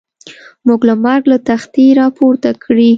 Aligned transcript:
موږ 0.67 0.81
له 0.89 0.95
مرګ 1.03 1.23
له 1.31 1.37
تختې 1.47 1.85
را 1.97 2.07
پورته 2.17 2.51
کړي. 2.63 2.89